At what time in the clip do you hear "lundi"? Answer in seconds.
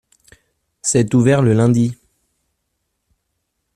1.53-1.95